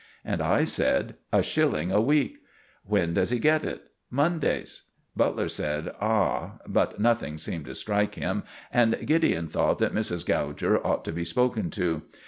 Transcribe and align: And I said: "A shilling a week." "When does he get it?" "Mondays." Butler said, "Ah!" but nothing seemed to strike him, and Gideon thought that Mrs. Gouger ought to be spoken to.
And 0.25 0.41
I 0.41 0.63
said: 0.63 1.13
"A 1.31 1.43
shilling 1.43 1.91
a 1.91 2.01
week." 2.01 2.37
"When 2.83 3.13
does 3.13 3.29
he 3.29 3.37
get 3.37 3.63
it?" 3.63 3.91
"Mondays." 4.09 4.85
Butler 5.15 5.47
said, 5.47 5.91
"Ah!" 6.01 6.53
but 6.65 6.99
nothing 6.99 7.37
seemed 7.37 7.65
to 7.65 7.75
strike 7.75 8.15
him, 8.15 8.41
and 8.73 8.97
Gideon 9.05 9.47
thought 9.47 9.77
that 9.77 9.93
Mrs. 9.93 10.25
Gouger 10.25 10.83
ought 10.83 11.05
to 11.05 11.11
be 11.11 11.23
spoken 11.23 11.69
to. 11.77 12.01